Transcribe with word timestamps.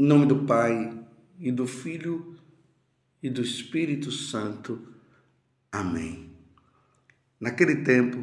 Em 0.00 0.06
nome 0.06 0.26
do 0.26 0.44
Pai, 0.44 0.96
e 1.40 1.50
do 1.50 1.66
Filho, 1.66 2.36
e 3.20 3.28
do 3.28 3.42
Espírito 3.42 4.12
Santo. 4.12 4.80
Amém. 5.72 6.30
Naquele 7.40 7.82
tempo, 7.82 8.22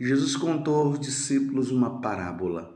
Jesus 0.00 0.34
contou 0.34 0.76
aos 0.76 0.98
discípulos 0.98 1.70
uma 1.70 2.00
parábola 2.00 2.74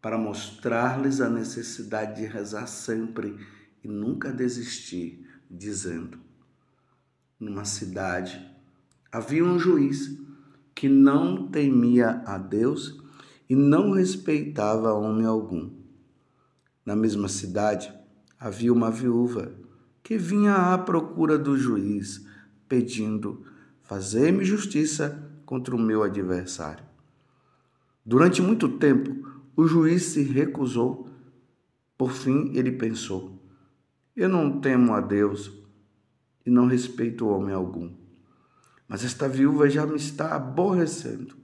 para 0.00 0.16
mostrar-lhes 0.16 1.20
a 1.20 1.28
necessidade 1.28 2.22
de 2.22 2.26
rezar 2.26 2.66
sempre 2.66 3.38
e 3.82 3.88
nunca 3.88 4.32
desistir, 4.32 5.28
dizendo: 5.50 6.18
Numa 7.38 7.66
cidade 7.66 8.40
havia 9.12 9.44
um 9.44 9.58
juiz 9.58 10.18
que 10.74 10.88
não 10.88 11.46
temia 11.48 12.22
a 12.24 12.38
Deus 12.38 12.98
e 13.50 13.54
não 13.54 13.90
respeitava 13.90 14.94
homem 14.94 15.26
algum. 15.26 15.83
Na 16.84 16.94
mesma 16.94 17.28
cidade 17.28 17.92
havia 18.38 18.72
uma 18.72 18.90
viúva 18.90 19.52
que 20.02 20.18
vinha 20.18 20.54
à 20.54 20.78
procura 20.78 21.38
do 21.38 21.56
juiz, 21.56 22.26
pedindo: 22.68 23.44
Fazei-me 23.82 24.44
justiça 24.44 25.30
contra 25.46 25.74
o 25.74 25.78
meu 25.78 26.02
adversário. 26.02 26.84
Durante 28.04 28.42
muito 28.42 28.68
tempo, 28.68 29.26
o 29.56 29.66
juiz 29.66 30.02
se 30.04 30.22
recusou. 30.22 31.08
Por 31.96 32.12
fim, 32.12 32.52
ele 32.54 32.72
pensou: 32.72 33.42
Eu 34.14 34.28
não 34.28 34.60
temo 34.60 34.92
a 34.92 35.00
Deus 35.00 35.50
e 36.44 36.50
não 36.50 36.66
respeito 36.66 37.26
homem 37.26 37.54
algum. 37.54 37.90
Mas 38.86 39.04
esta 39.04 39.26
viúva 39.26 39.70
já 39.70 39.86
me 39.86 39.96
está 39.96 40.34
aborrecendo. 40.34 41.34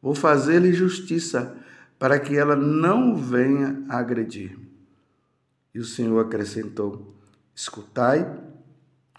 Vou 0.00 0.14
fazer-lhe 0.14 0.72
justiça 0.72 1.59
para 2.00 2.18
que 2.18 2.34
ela 2.34 2.56
não 2.56 3.14
venha 3.14 3.84
agredir-me. 3.86 4.70
E 5.74 5.78
o 5.78 5.84
Senhor 5.84 6.18
acrescentou: 6.18 7.14
Escutai 7.54 8.42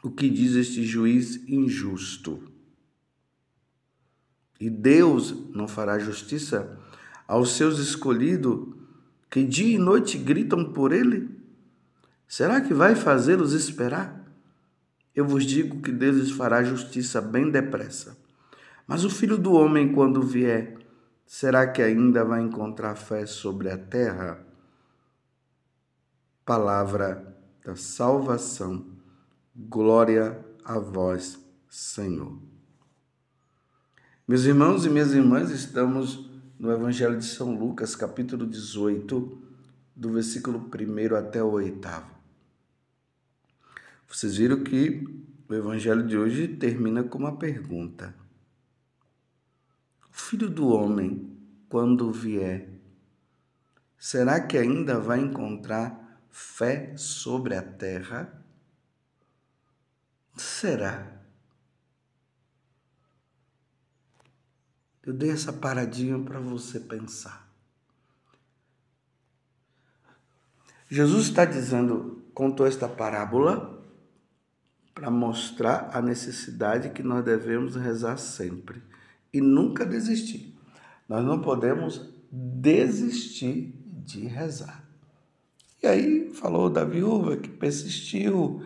o 0.03 0.09
que 0.09 0.27
diz 0.27 0.55
este 0.55 0.83
juiz 0.83 1.47
injusto. 1.47 2.43
E 4.59 4.67
Deus 4.67 5.31
não 5.51 5.67
fará 5.67 5.99
justiça 5.99 6.79
aos 7.27 7.55
seus 7.55 7.77
escolhidos 7.77 8.75
que 9.29 9.43
dia 9.43 9.75
e 9.75 9.77
noite 9.77 10.17
gritam 10.17 10.73
por 10.73 10.91
ele? 10.91 11.29
Será 12.27 12.61
que 12.61 12.73
vai 12.73 12.95
fazê-los 12.95 13.53
esperar? 13.53 14.25
Eu 15.15 15.25
vos 15.25 15.45
digo 15.45 15.81
que 15.81 15.91
Deus 15.91 16.17
lhes 16.17 16.31
fará 16.31 16.63
justiça 16.63 17.21
bem 17.21 17.51
depressa. 17.51 18.17
Mas 18.87 19.05
o 19.05 19.09
filho 19.09 19.37
do 19.37 19.53
homem, 19.53 19.93
quando 19.93 20.21
vier, 20.21 20.80
será 21.31 21.65
que 21.65 21.81
ainda 21.81 22.25
vai 22.25 22.41
encontrar 22.41 22.93
fé 22.93 23.25
sobre 23.25 23.69
a 23.69 23.77
terra? 23.77 24.45
Palavra 26.45 27.37
da 27.63 27.73
salvação. 27.73 28.85
Glória 29.55 30.37
a 30.65 30.77
vós, 30.77 31.39
Senhor. 31.69 32.37
Meus 34.27 34.43
irmãos 34.43 34.85
e 34.85 34.89
minhas 34.89 35.13
irmãs, 35.13 35.51
estamos 35.51 36.29
no 36.59 36.69
Evangelho 36.69 37.17
de 37.17 37.25
São 37.25 37.57
Lucas, 37.57 37.95
capítulo 37.95 38.45
18, 38.45 39.41
do 39.95 40.11
versículo 40.11 40.59
1 40.59 41.15
até 41.15 41.41
o 41.41 41.51
8. 41.51 41.87
Vocês 44.05 44.35
viram 44.35 44.65
que 44.65 45.07
o 45.47 45.53
Evangelho 45.53 46.05
de 46.05 46.17
hoje 46.17 46.49
termina 46.49 47.05
com 47.05 47.17
uma 47.17 47.37
pergunta: 47.37 48.20
filho 50.21 50.49
do 50.49 50.69
homem, 50.69 51.37
quando 51.67 52.11
vier, 52.11 52.69
será 53.97 54.39
que 54.39 54.57
ainda 54.57 54.99
vai 54.99 55.19
encontrar 55.19 56.21
fé 56.29 56.95
sobre 56.95 57.55
a 57.55 57.61
terra? 57.61 58.43
Será? 60.37 61.19
Eu 65.03 65.13
dei 65.13 65.31
essa 65.31 65.51
paradinha 65.51 66.19
para 66.19 66.39
você 66.39 66.79
pensar. 66.79 67.49
Jesus 70.87 71.27
está 71.27 71.45
dizendo, 71.45 72.23
contou 72.33 72.67
esta 72.67 72.87
parábola 72.87 73.81
para 74.93 75.09
mostrar 75.09 75.89
a 75.93 76.01
necessidade 76.01 76.91
que 76.91 77.01
nós 77.01 77.23
devemos 77.23 77.75
rezar 77.75 78.17
sempre 78.17 78.83
e 79.33 79.39
nunca 79.39 79.85
desistir. 79.85 80.55
Nós 81.07 81.25
não 81.25 81.41
podemos 81.41 82.09
desistir 82.31 83.75
de 84.05 84.25
rezar. 84.25 84.83
E 85.81 85.87
aí 85.87 86.29
falou 86.33 86.69
da 86.69 86.83
viúva 86.83 87.37
que 87.37 87.49
persistiu, 87.49 88.63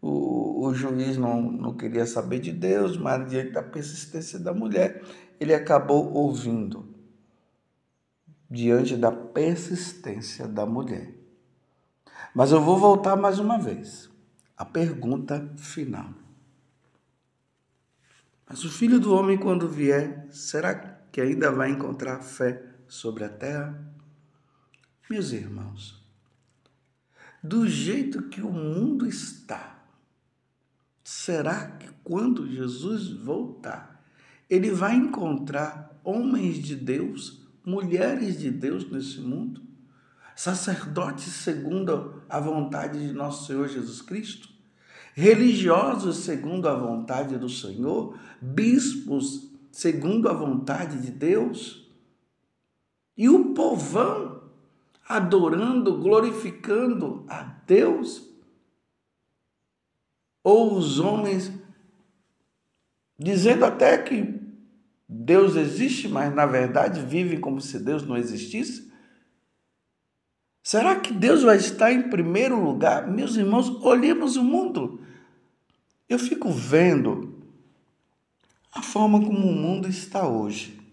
o, 0.00 0.66
o 0.66 0.74
juiz 0.74 1.16
não, 1.16 1.40
não 1.40 1.74
queria 1.74 2.06
saber 2.06 2.38
de 2.38 2.52
Deus, 2.52 2.96
mas 2.96 3.28
diante 3.28 3.52
da 3.52 3.62
persistência 3.62 4.38
da 4.38 4.52
mulher, 4.52 5.02
ele 5.38 5.54
acabou 5.54 6.12
ouvindo. 6.12 6.86
Diante 8.50 8.96
da 8.96 9.10
persistência 9.10 10.46
da 10.46 10.64
mulher. 10.64 11.12
Mas 12.34 12.50
eu 12.50 12.60
vou 12.60 12.78
voltar 12.78 13.16
mais 13.16 13.38
uma 13.38 13.58
vez. 13.58 14.10
A 14.56 14.64
pergunta 14.64 15.52
final. 15.56 16.23
Mas 18.54 18.64
o 18.64 18.70
filho 18.70 19.00
do 19.00 19.12
homem, 19.12 19.36
quando 19.36 19.68
vier, 19.68 20.28
será 20.30 20.76
que 21.10 21.20
ainda 21.20 21.50
vai 21.50 21.72
encontrar 21.72 22.20
fé 22.20 22.64
sobre 22.86 23.24
a 23.24 23.28
terra? 23.28 23.84
Meus 25.10 25.32
irmãos, 25.32 26.00
do 27.42 27.66
jeito 27.66 28.28
que 28.28 28.40
o 28.40 28.52
mundo 28.52 29.08
está, 29.08 29.84
será 31.02 31.66
que 31.66 31.88
quando 32.04 32.46
Jesus 32.46 33.10
voltar, 33.10 34.06
ele 34.48 34.70
vai 34.70 34.94
encontrar 34.94 36.00
homens 36.04 36.58
de 36.58 36.76
Deus, 36.76 37.44
mulheres 37.66 38.38
de 38.38 38.52
Deus 38.52 38.88
nesse 38.88 39.18
mundo? 39.18 39.62
Sacerdotes 40.36 41.24
segundo 41.24 42.22
a 42.28 42.38
vontade 42.38 43.04
de 43.04 43.12
nosso 43.12 43.48
Senhor 43.48 43.66
Jesus 43.66 44.00
Cristo? 44.00 44.53
Religiosos 45.16 46.18
segundo 46.18 46.68
a 46.68 46.74
vontade 46.74 47.38
do 47.38 47.48
Senhor? 47.48 48.18
Bispos 48.42 49.48
segundo 49.70 50.28
a 50.28 50.32
vontade 50.32 51.00
de 51.00 51.12
Deus? 51.12 51.88
E 53.16 53.28
o 53.28 53.54
povão 53.54 54.42
adorando, 55.08 55.96
glorificando 55.98 57.24
a 57.28 57.42
Deus? 57.64 58.28
Ou 60.42 60.76
os 60.76 60.98
homens 60.98 61.52
dizendo 63.16 63.64
até 63.64 63.96
que 63.96 64.42
Deus 65.08 65.54
existe, 65.54 66.08
mas 66.08 66.34
na 66.34 66.44
verdade 66.44 67.00
vivem 67.00 67.38
como 67.38 67.60
se 67.60 67.78
Deus 67.78 68.02
não 68.04 68.16
existisse? 68.16 68.92
Será 70.60 70.98
que 70.98 71.12
Deus 71.12 71.42
vai 71.42 71.58
estar 71.58 71.92
em 71.92 72.08
primeiro 72.08 72.58
lugar? 72.58 73.06
Meus 73.06 73.36
irmãos, 73.36 73.68
olhemos 73.84 74.34
o 74.36 74.42
mundo. 74.42 74.93
Eu 76.08 76.18
fico 76.18 76.52
vendo 76.52 77.42
a 78.72 78.82
forma 78.82 79.18
como 79.20 79.48
o 79.48 79.54
mundo 79.54 79.88
está 79.88 80.28
hoje 80.28 80.84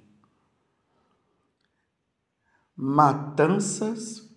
matanças, 2.83 4.27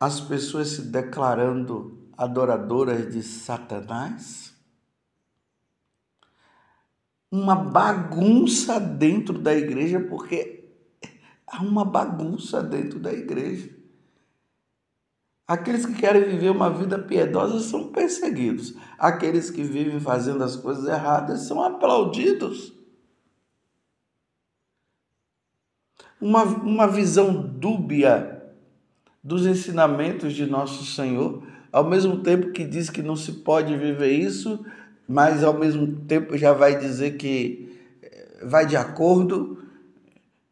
as 0.00 0.20
pessoas 0.20 0.70
se 0.70 0.82
declarando 0.82 2.10
adoradoras 2.16 3.12
de 3.12 3.22
Satanás, 3.22 4.52
uma 7.30 7.54
bagunça 7.54 8.80
dentro 8.80 9.38
da 9.38 9.54
igreja, 9.54 10.00
porque 10.00 10.68
há 11.46 11.62
uma 11.62 11.84
bagunça 11.84 12.60
dentro 12.60 12.98
da 12.98 13.12
igreja. 13.12 13.70
Aqueles 15.50 15.84
que 15.84 15.94
querem 15.94 16.22
viver 16.22 16.50
uma 16.50 16.70
vida 16.70 16.98
piedosa 16.98 17.58
são 17.60 17.88
perseguidos. 17.88 18.74
Aqueles 18.98 19.50
que 19.50 19.62
vivem 19.62 19.98
fazendo 19.98 20.44
as 20.44 20.54
coisas 20.54 20.86
erradas 20.86 21.40
são 21.40 21.62
aplaudidos. 21.62 22.80
uma, 26.20 26.44
uma 26.44 26.86
visão 26.86 27.32
dúbia 27.32 28.42
dos 29.24 29.46
ensinamentos 29.46 30.34
de 30.34 30.46
nosso 30.46 30.84
Senhor, 30.84 31.42
ao 31.72 31.84
mesmo 31.84 32.18
tempo 32.18 32.52
que 32.52 32.64
diz 32.64 32.90
que 32.90 33.02
não 33.02 33.16
se 33.16 33.32
pode 33.32 33.76
viver 33.76 34.12
isso, 34.12 34.64
mas 35.08 35.42
ao 35.42 35.54
mesmo 35.54 36.04
tempo 36.04 36.36
já 36.36 36.52
vai 36.52 36.78
dizer 36.78 37.16
que 37.16 37.78
eh, 38.02 38.44
vai 38.44 38.66
de 38.66 38.76
acordo. 38.76 39.62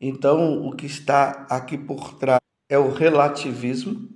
Então, 0.00 0.66
o 0.66 0.74
que 0.74 0.86
está 0.86 1.46
aqui 1.50 1.76
por 1.76 2.14
trás 2.14 2.40
é 2.68 2.78
o 2.78 2.92
relativismo. 2.92 4.07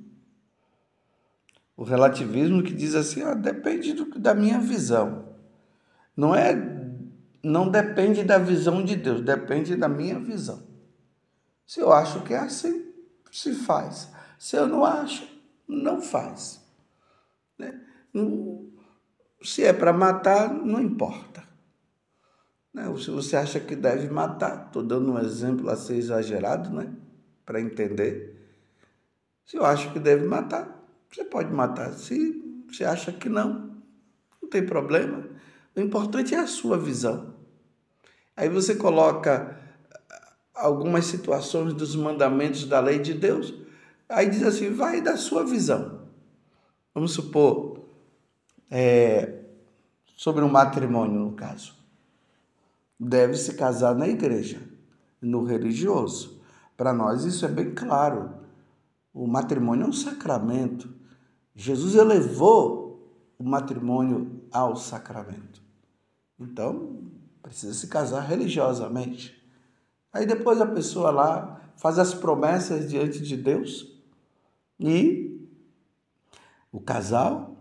O 1.76 1.84
relativismo 1.84 2.62
que 2.62 2.72
diz 2.72 2.94
assim, 2.94 3.22
ah, 3.22 3.34
depende 3.34 3.92
do, 3.92 4.18
da 4.18 4.34
minha 4.34 4.58
visão. 4.58 5.28
Não 6.16 6.34
é 6.34 6.54
não 7.42 7.68
depende 7.68 8.22
da 8.22 8.38
visão 8.38 8.84
de 8.84 8.94
Deus, 8.94 9.20
depende 9.20 9.74
da 9.74 9.88
minha 9.88 10.18
visão. 10.18 10.62
Se 11.66 11.80
eu 11.80 11.92
acho 11.92 12.22
que 12.22 12.32
é 12.32 12.38
assim, 12.38 12.92
se 13.32 13.54
faz. 13.54 14.08
Se 14.38 14.56
eu 14.56 14.66
não 14.68 14.84
acho, 14.84 15.26
não 15.66 16.00
faz. 16.00 16.60
Né? 17.58 17.80
Se 19.42 19.64
é 19.64 19.72
para 19.72 19.92
matar, 19.92 20.52
não 20.52 20.80
importa. 20.80 21.42
Né? 22.72 22.84
Se 22.96 23.10
você 23.10 23.36
acha 23.36 23.58
que 23.58 23.74
deve 23.74 24.08
matar, 24.08 24.66
estou 24.66 24.82
dando 24.82 25.12
um 25.12 25.18
exemplo 25.18 25.68
a 25.68 25.76
ser 25.76 25.96
exagerado, 25.96 26.70
né? 26.70 26.94
para 27.44 27.60
entender. 27.60 28.38
Se 29.44 29.56
eu 29.56 29.64
acho 29.64 29.92
que 29.92 29.98
deve 29.98 30.26
matar, 30.26 30.81
você 31.12 31.24
pode 31.24 31.52
matar. 31.52 31.92
Se 31.92 32.42
você 32.68 32.84
acha 32.84 33.12
que 33.12 33.28
não, 33.28 33.76
não 34.40 34.48
tem 34.48 34.64
problema. 34.64 35.24
O 35.76 35.80
importante 35.80 36.34
é 36.34 36.38
a 36.38 36.46
sua 36.46 36.78
visão. 36.78 37.34
Aí 38.36 38.48
você 38.48 38.74
coloca 38.74 39.58
algumas 40.54 41.06
situações 41.06 41.74
dos 41.74 41.94
mandamentos 41.96 42.64
da 42.64 42.80
lei 42.80 42.98
de 42.98 43.14
Deus, 43.14 43.54
aí 44.08 44.28
diz 44.28 44.42
assim: 44.42 44.70
vai 44.70 45.00
da 45.00 45.16
sua 45.16 45.44
visão. 45.44 46.02
Vamos 46.94 47.12
supor, 47.12 47.86
é, 48.70 49.40
sobre 50.16 50.44
um 50.44 50.48
matrimônio, 50.48 51.20
no 51.20 51.32
caso. 51.32 51.74
Deve 52.98 53.34
se 53.34 53.54
casar 53.54 53.94
na 53.94 54.06
igreja, 54.06 54.62
no 55.20 55.44
religioso. 55.44 56.40
Para 56.76 56.92
nós 56.92 57.24
isso 57.24 57.44
é 57.44 57.48
bem 57.48 57.74
claro. 57.74 58.34
O 59.12 59.26
matrimônio 59.26 59.84
é 59.84 59.88
um 59.88 59.92
sacramento. 59.92 61.01
Jesus 61.54 61.94
elevou 61.94 62.82
o 63.38 63.44
matrimônio 63.44 64.42
ao 64.50 64.76
sacramento. 64.76 65.62
Então, 66.38 67.10
precisa 67.42 67.74
se 67.74 67.88
casar 67.88 68.20
religiosamente. 68.20 69.40
Aí 70.12 70.26
depois 70.26 70.60
a 70.60 70.66
pessoa 70.66 71.10
lá 71.10 71.60
faz 71.76 71.98
as 71.98 72.14
promessas 72.14 72.88
diante 72.88 73.20
de 73.20 73.36
Deus 73.36 73.92
e 74.78 75.48
o 76.70 76.80
casal 76.80 77.56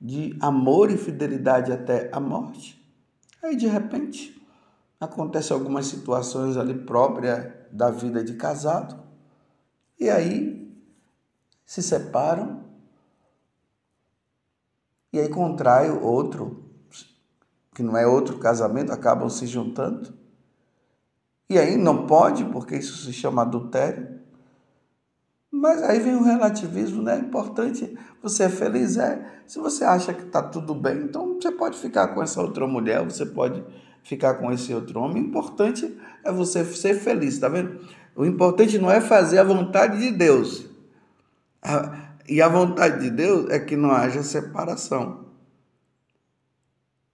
de 0.00 0.36
amor 0.40 0.90
e 0.90 0.96
fidelidade 0.96 1.72
até 1.72 2.10
a 2.12 2.18
morte. 2.18 2.80
Aí 3.42 3.54
de 3.56 3.66
repente 3.66 4.40
acontece 4.98 5.52
algumas 5.52 5.86
situações 5.86 6.56
ali 6.56 6.74
próprias 6.74 7.52
da 7.70 7.90
vida 7.90 8.24
de 8.24 8.34
casado 8.34 8.98
e 9.98 10.10
aí 10.10 10.74
se 11.64 11.82
separam 11.82 12.64
e 15.12 15.18
aí 15.18 15.28
contrai 15.28 15.90
outro 15.90 16.64
que 17.74 17.82
não 17.82 17.96
é 17.96 18.06
outro 18.06 18.38
casamento, 18.38 18.92
acabam 18.92 19.28
se 19.28 19.46
juntando. 19.46 20.12
E 21.48 21.58
aí 21.58 21.76
não 21.76 22.06
pode, 22.06 22.44
porque 22.44 22.76
isso 22.76 22.96
se 23.04 23.12
chama 23.12 23.42
adultério. 23.42 24.20
Mas 25.50 25.82
aí 25.82 25.98
vem 25.98 26.14
o 26.14 26.22
relativismo, 26.22 27.02
né? 27.02 27.16
É 27.16 27.18
importante 27.18 27.98
você 28.22 28.44
é 28.44 28.48
feliz, 28.48 28.96
é. 28.96 29.42
Se 29.46 29.58
você 29.58 29.84
acha 29.84 30.12
que 30.12 30.22
está 30.22 30.42
tudo 30.42 30.74
bem, 30.74 30.98
então 31.02 31.34
você 31.34 31.50
pode 31.50 31.78
ficar 31.78 32.08
com 32.08 32.22
essa 32.22 32.40
outra 32.40 32.66
mulher, 32.66 33.04
você 33.04 33.26
pode 33.26 33.64
ficar 34.02 34.34
com 34.34 34.52
esse 34.52 34.72
outro 34.72 35.00
homem. 35.00 35.22
O 35.22 35.26
importante 35.26 35.98
é 36.22 36.30
você 36.30 36.64
ser 36.64 36.94
feliz, 36.94 37.38
tá 37.38 37.48
vendo? 37.48 37.80
O 38.14 38.24
importante 38.24 38.78
não 38.78 38.90
é 38.90 39.00
fazer 39.00 39.38
a 39.38 39.44
vontade 39.44 39.98
de 39.98 40.10
Deus. 40.10 40.66
E 42.30 42.40
a 42.40 42.48
vontade 42.48 43.00
de 43.00 43.10
Deus 43.10 43.50
é 43.50 43.58
que 43.58 43.76
não 43.76 43.90
haja 43.90 44.22
separação. 44.22 45.26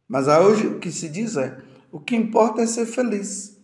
Mas 0.06 0.28
hoje 0.28 0.66
o 0.66 0.78
que 0.78 0.92
se 0.92 1.08
diz 1.08 1.38
é: 1.38 1.58
o 1.90 1.98
que 1.98 2.14
importa 2.14 2.60
é 2.60 2.66
ser 2.66 2.84
feliz. 2.84 3.58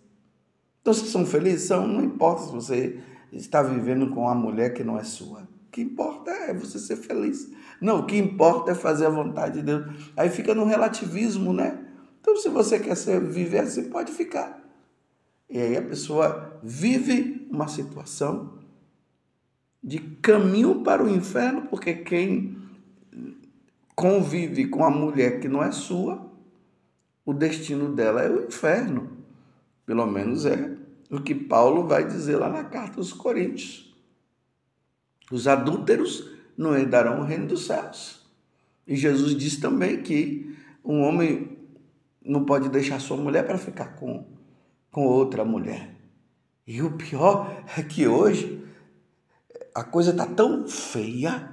Então, 0.81 0.95
se 0.95 1.07
são 1.11 1.27
felizes, 1.27 1.69
são, 1.69 1.87
não 1.87 2.03
importa 2.03 2.45
se 2.45 2.53
você 2.53 3.01
está 3.31 3.63
vivendo 3.63 4.09
com 4.15 4.23
uma 4.23 4.35
mulher 4.35 4.73
que 4.73 4.83
não 4.83 4.99
é 4.99 5.05
sua. 5.05 5.43
O 5.43 5.71
que 5.71 5.83
importa 5.83 6.31
é 6.31 6.55
você 6.55 6.79
ser 6.79 6.97
feliz. 6.97 7.53
Não, 7.83 8.01
o 8.01 8.07
que 8.07 8.17
importa 8.17 8.71
é 8.71 8.75
fazer 8.75 9.05
a 9.05 9.11
vontade 9.11 9.61
de 9.61 9.63
Deus. 9.63 10.11
Aí 10.17 10.31
fica 10.31 10.55
no 10.55 10.65
relativismo, 10.65 11.53
né? 11.53 11.87
Então, 12.19 12.35
se 12.35 12.49
você 12.49 12.79
quer 12.79 12.97
ser, 12.97 13.21
viver 13.21 13.59
assim, 13.59 13.91
pode 13.91 14.11
ficar. 14.11 14.59
E 15.51 15.59
aí 15.61 15.77
a 15.77 15.83
pessoa 15.83 16.59
vive 16.63 17.47
uma 17.51 17.69
situação 17.69 18.62
de 19.83 19.99
caminho 19.99 20.83
para 20.83 21.03
o 21.03 21.09
inferno, 21.09 21.63
porque 21.63 21.95
quem 21.95 22.57
convive 23.97 24.69
com 24.69 24.85
a 24.85 24.91
mulher 24.91 25.41
que 25.41 25.49
não 25.49 25.63
é 25.63 25.73
sua, 25.73 26.31
o 27.25 27.33
destino 27.33 27.95
dela 27.95 28.23
é 28.23 28.31
o 28.31 28.47
inferno. 28.47 29.19
Pelo 29.85 30.07
menos 30.07 30.47
é 30.47 30.77
o 31.11 31.21
que 31.21 31.35
Paulo 31.35 31.87
vai 31.87 32.07
dizer 32.07 32.37
lá 32.37 32.49
na 32.49 32.65
carta 32.65 32.99
aos 32.99 33.13
Coríntios. 33.13 33.93
Os 35.31 35.49
adúlteros 35.49 36.31
não 36.57 36.77
herdarão 36.77 37.21
o 37.21 37.25
reino 37.25 37.47
dos 37.47 37.67
céus. 37.67 38.25
E 38.87 38.97
Jesus 38.97 39.37
diz 39.37 39.57
também 39.57 40.03
que 40.03 40.57
um 40.85 41.01
homem 41.03 41.59
não 42.25 42.45
pode 42.45 42.69
deixar 42.69 43.01
sua 43.01 43.17
mulher 43.17 43.45
para 43.45 43.59
ficar 43.59 43.97
com, 43.97 44.27
com 44.91 45.05
outra 45.05 45.45
mulher. 45.45 45.95
E 46.67 46.83
o 46.83 46.93
pior 46.93 47.65
é 47.77 47.83
que 47.83 48.07
hoje 48.07 48.62
a 49.75 49.85
coisa 49.85 50.11
está 50.11 50.27
tão 50.27 50.69
feia 50.69 51.51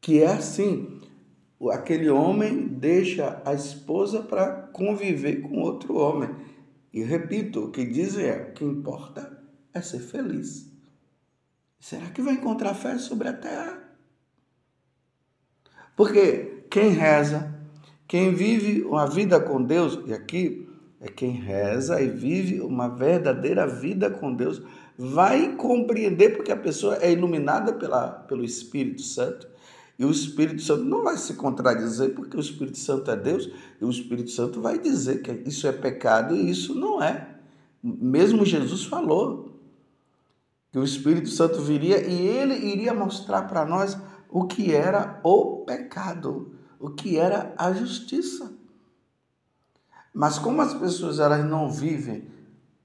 que 0.00 0.22
é 0.22 0.32
assim: 0.32 1.00
aquele 1.72 2.08
homem 2.10 2.66
deixa 2.66 3.40
a 3.44 3.54
esposa 3.54 4.22
para 4.22 4.52
conviver 4.72 5.40
com 5.40 5.60
outro 5.60 5.96
homem. 5.96 6.30
E 6.92 7.02
repito, 7.02 7.64
o 7.64 7.70
que 7.70 7.84
dizem 7.84 8.26
é: 8.26 8.50
o 8.50 8.52
que 8.52 8.64
importa 8.64 9.42
é 9.72 9.80
ser 9.80 10.00
feliz. 10.00 10.70
Será 11.80 12.08
que 12.10 12.22
vai 12.22 12.34
encontrar 12.34 12.74
fé 12.74 12.98
sobre 12.98 13.28
a 13.28 13.32
terra? 13.32 13.82
Porque 15.96 16.64
quem 16.70 16.90
reza, 16.90 17.54
quem 18.08 18.34
vive 18.34 18.82
uma 18.82 19.06
vida 19.06 19.38
com 19.38 19.62
Deus, 19.62 20.00
e 20.06 20.12
aqui 20.12 20.63
é 21.04 21.08
quem 21.08 21.32
reza 21.32 22.00
e 22.00 22.08
vive 22.08 22.62
uma 22.62 22.88
verdadeira 22.88 23.66
vida 23.66 24.10
com 24.10 24.32
Deus, 24.34 24.62
vai 24.96 25.54
compreender, 25.54 26.30
porque 26.30 26.50
a 26.50 26.56
pessoa 26.56 26.96
é 26.96 27.12
iluminada 27.12 27.74
pela, 27.74 28.08
pelo 28.08 28.42
Espírito 28.42 29.02
Santo, 29.02 29.46
e 29.98 30.04
o 30.04 30.10
Espírito 30.10 30.62
Santo 30.62 30.82
não 30.82 31.04
vai 31.04 31.18
se 31.18 31.34
contradizer, 31.34 32.14
porque 32.14 32.38
o 32.38 32.40
Espírito 32.40 32.78
Santo 32.78 33.10
é 33.10 33.16
Deus, 33.16 33.50
e 33.78 33.84
o 33.84 33.90
Espírito 33.90 34.30
Santo 34.30 34.62
vai 34.62 34.78
dizer 34.78 35.20
que 35.20 35.30
isso 35.46 35.66
é 35.66 35.72
pecado 35.72 36.34
e 36.34 36.50
isso 36.50 36.74
não 36.74 37.02
é. 37.02 37.36
Mesmo 37.82 38.46
Jesus 38.46 38.84
falou 38.84 39.60
que 40.72 40.78
o 40.78 40.84
Espírito 40.84 41.28
Santo 41.28 41.60
viria 41.60 42.00
e 42.00 42.26
ele 42.26 42.54
iria 42.54 42.94
mostrar 42.94 43.42
para 43.42 43.66
nós 43.66 43.96
o 44.30 44.46
que 44.46 44.74
era 44.74 45.20
o 45.22 45.64
pecado, 45.66 46.54
o 46.80 46.90
que 46.90 47.18
era 47.18 47.54
a 47.58 47.72
justiça. 47.72 48.63
Mas 50.14 50.38
como 50.38 50.62
as 50.62 50.72
pessoas 50.72 51.18
elas 51.18 51.44
não 51.44 51.68
vivem 51.68 52.26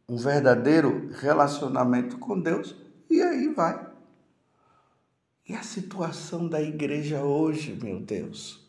um 0.10 0.18
verdadeiro 0.18 1.12
relacionamento 1.14 2.18
com 2.18 2.40
Deus, 2.40 2.76
e 3.10 3.22
aí 3.22 3.54
vai 3.54 3.90
e 5.50 5.56
a 5.56 5.64
situação 5.64 6.48
da 6.48 6.62
igreja 6.62 7.24
hoje, 7.24 7.74
meu 7.74 8.00
Deus? 8.00 8.64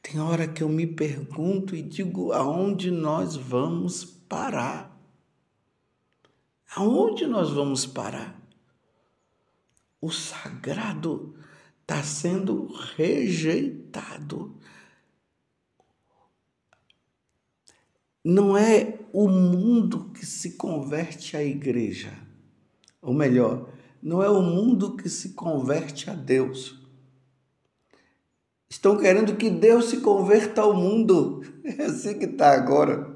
Tem 0.00 0.20
hora 0.20 0.46
que 0.46 0.62
eu 0.62 0.68
me 0.68 0.86
pergunto 0.86 1.74
e 1.74 1.82
digo 1.82 2.32
aonde 2.32 2.88
nós 2.88 3.34
vamos 3.34 4.04
parar? 4.04 4.96
Aonde 6.76 7.26
nós 7.26 7.50
vamos 7.50 7.86
parar? 7.86 8.40
O 10.00 10.12
sagrado 10.12 11.34
está 11.82 12.00
sendo 12.04 12.72
rejeitado. 12.94 14.56
Não 18.30 18.58
é 18.58 18.98
o 19.10 19.26
mundo 19.26 20.10
que 20.12 20.26
se 20.26 20.50
converte 20.50 21.34
à 21.34 21.42
igreja. 21.42 22.12
Ou 23.00 23.14
melhor, 23.14 23.70
não 24.02 24.22
é 24.22 24.28
o 24.28 24.42
mundo 24.42 24.98
que 24.98 25.08
se 25.08 25.30
converte 25.30 26.10
a 26.10 26.12
Deus. 26.12 26.78
Estão 28.68 28.98
querendo 28.98 29.34
que 29.36 29.48
Deus 29.48 29.86
se 29.86 30.02
converta 30.02 30.60
ao 30.60 30.74
mundo. 30.74 31.42
É 31.64 31.84
assim 31.84 32.18
que 32.18 32.26
está 32.26 32.52
agora. 32.52 33.10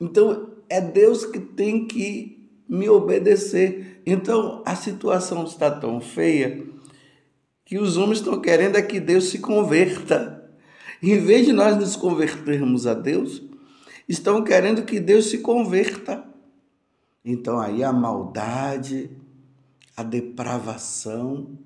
Então, 0.00 0.50
é 0.68 0.80
Deus 0.80 1.26
que 1.26 1.40
tem 1.40 1.84
que 1.84 2.48
me 2.68 2.88
obedecer. 2.88 4.00
Então, 4.06 4.62
a 4.64 4.76
situação 4.76 5.42
está 5.42 5.72
tão 5.72 6.00
feia 6.00 6.64
que 7.64 7.78
os 7.78 7.96
homens 7.96 8.18
estão 8.18 8.40
querendo 8.40 8.76
é 8.76 8.82
que 8.82 9.00
Deus 9.00 9.24
se 9.24 9.40
converta. 9.40 10.48
Em 11.02 11.18
vez 11.18 11.46
de 11.46 11.52
nós 11.52 11.76
nos 11.76 11.96
convertermos 11.96 12.86
a 12.86 12.94
Deus, 12.94 13.42
estão 14.08 14.44
querendo 14.44 14.84
que 14.84 15.00
Deus 15.00 15.30
se 15.30 15.38
converta. 15.38 16.26
Então, 17.24 17.58
aí 17.58 17.82
a 17.82 17.92
maldade, 17.92 19.10
a 19.96 20.02
depravação. 20.02 21.58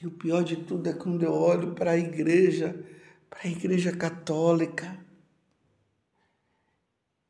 E 0.00 0.06
o 0.06 0.10
pior 0.10 0.42
de 0.42 0.56
tudo 0.56 0.88
é 0.88 0.92
quando 0.92 1.22
eu 1.22 1.32
olho 1.32 1.72
para 1.72 1.92
a 1.92 1.98
igreja, 1.98 2.84
para 3.28 3.40
a 3.44 3.48
igreja 3.48 3.94
católica, 3.94 4.98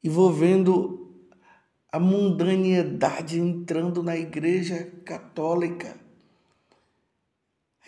e 0.03 0.09
vou 0.09 0.31
vendo 0.31 1.01
a 1.91 1.99
mundanidade 1.99 3.39
entrando 3.39 4.03
na 4.03 4.17
igreja 4.17 4.93
católica. 5.05 6.04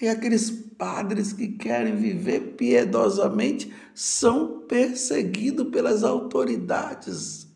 E 0.01 0.09
aqueles 0.09 0.51
padres 0.51 1.33
que 1.33 1.49
querem 1.49 1.97
viver 1.97 2.55
piedosamente 2.57 3.73
são 3.95 4.61
perseguidos 4.61 5.69
pelas 5.71 6.05
autoridades, 6.05 7.47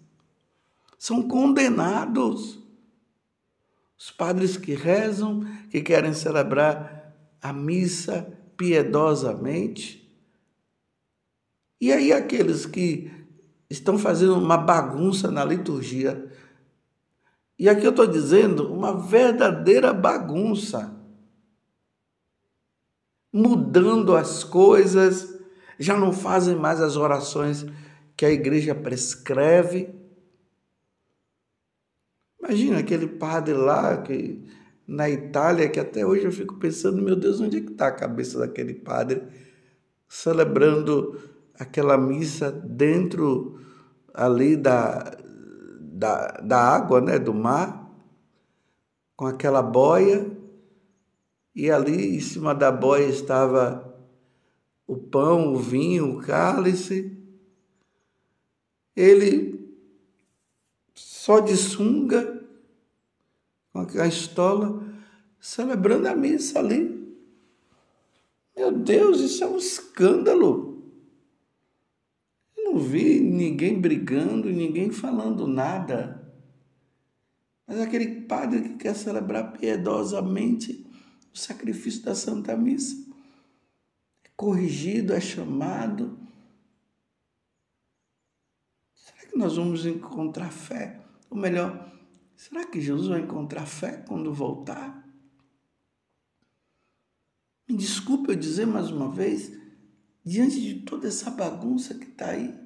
são 0.99 1.23
condenados. 1.23 2.59
Os 3.99 4.11
padres 4.11 4.57
que 4.57 4.75
rezam, 4.75 5.45
que 5.69 5.83
querem 5.83 6.15
celebrar 6.15 7.15
a 7.43 7.53
missa 7.53 8.27
piedosamente. 8.57 10.11
E 11.79 11.93
aí, 11.93 12.11
aqueles 12.11 12.65
que 12.65 13.11
estão 13.69 13.99
fazendo 13.99 14.39
uma 14.39 14.57
bagunça 14.57 15.31
na 15.31 15.45
liturgia. 15.45 16.31
E 17.59 17.69
aqui 17.69 17.85
eu 17.85 17.91
estou 17.91 18.07
dizendo 18.07 18.73
uma 18.73 18.99
verdadeira 18.99 19.93
bagunça 19.93 21.00
mudando 23.33 24.17
as 24.17 24.43
coisas, 24.43 25.39
já 25.79 25.97
não 25.97 26.13
fazem 26.13 26.57
mais 26.57 26.81
as 26.81 26.97
orações 26.97 27.65
que 28.17 28.25
a 28.27 28.31
igreja 28.31 28.75
prescreve. 28.75 29.95
Imagina 32.39 32.79
aquele 32.81 33.07
padre 33.07 33.55
lá 33.55 33.97
que 33.99 34.45
na 34.87 35.09
Itália, 35.09 35.69
que 35.69 35.79
até 35.79 36.05
hoje 36.05 36.25
eu 36.25 36.33
fico 36.33 36.57
pensando, 36.57 37.01
meu 37.01 37.15
Deus, 37.15 37.41
onde 37.41 37.59
é 37.59 37.61
que 37.61 37.71
está 37.71 37.87
a 37.87 37.93
cabeça 37.93 38.39
daquele 38.39 38.75
padre 38.75 39.23
celebrando 40.09 41.21
aquela 41.57 41.97
missa 41.97 42.51
dentro 42.51 43.61
ali 44.13 44.57
da, 44.57 45.17
da, 45.81 46.27
da 46.43 46.59
água, 46.59 47.01
né, 47.01 47.19
do 47.19 47.33
mar, 47.33 47.89
com 49.15 49.27
aquela 49.27 49.63
boia 49.63 50.40
e 51.55 51.71
ali 51.71 52.17
em 52.17 52.21
cima 52.21 52.55
da 52.55 52.71
boia 52.71 53.07
estava 53.07 53.91
o 54.87 54.97
pão, 54.97 55.53
o 55.53 55.57
vinho, 55.57 56.17
o 56.17 56.23
cálice. 56.23 57.17
Ele 58.95 59.61
só 60.95 61.41
de 61.41 61.57
sunga, 61.57 62.41
com 63.73 64.01
a 64.01 64.07
estola, 64.07 64.83
celebrando 65.39 66.09
a 66.09 66.17
missa 66.17 66.59
ali. 66.59 67.01
Meu 68.57 68.73
Deus, 68.73 69.21
isso 69.21 69.45
é 69.45 69.47
um 69.47 69.57
escândalo. 69.57 70.83
Eu 72.57 72.73
não 72.73 72.79
vi 72.79 73.21
ninguém 73.21 73.81
brigando, 73.81 74.51
ninguém 74.51 74.91
falando 74.91 75.47
nada. 75.47 76.21
Mas 77.67 77.81
aquele 77.81 78.23
padre 78.23 78.63
que 78.63 78.77
quer 78.77 78.95
celebrar 78.95 79.53
piedosamente 79.53 80.90
o 81.33 81.39
sacrifício 81.39 82.03
da 82.03 82.15
Santa 82.15 82.57
Missa. 82.57 82.97
É 84.25 84.29
corrigido, 84.37 85.13
é 85.13 85.21
chamado. 85.21 86.19
Será 88.95 89.27
que 89.31 89.37
nós 89.37 89.57
vamos 89.57 89.87
encontrar 89.87 90.51
fé? 90.51 91.01
Ou 91.29 91.37
melhor, 91.37 91.93
será 92.37 92.65
que 92.67 92.81
Jesus 92.81 93.09
vai 93.09 93.21
encontrar 93.21 93.67
fé 93.67 94.05
quando 94.07 94.33
voltar? 94.33 95.09
Me 97.69 97.77
desculpe 97.77 98.33
eu 98.33 98.37
dizer 98.37 98.67
mais 98.67 98.91
uma 98.91 99.13
vez, 99.13 99.53
diante 100.25 100.61
de 100.61 100.83
toda 100.83 101.07
essa 101.07 101.31
bagunça 101.31 101.95
que 101.95 102.07
está 102.07 102.31
aí. 102.31 102.59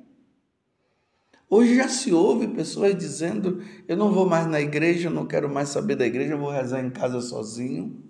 Hoje 1.49 1.76
já 1.76 1.88
se 1.88 2.12
ouve 2.12 2.49
pessoas 2.49 2.97
dizendo: 2.97 3.62
eu 3.87 3.97
não 3.97 4.12
vou 4.12 4.26
mais 4.26 4.47
na 4.47 4.61
igreja, 4.61 5.09
eu 5.09 5.12
não 5.12 5.26
quero 5.26 5.49
mais 5.49 5.68
saber 5.68 5.94
da 5.94 6.06
igreja, 6.06 6.33
eu 6.33 6.38
vou 6.38 6.50
rezar 6.50 6.85
em 6.85 6.90
casa 6.90 7.21
sozinho. 7.21 8.03